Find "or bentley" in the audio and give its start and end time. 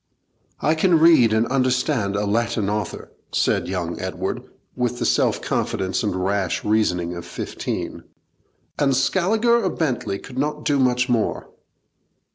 9.63-10.17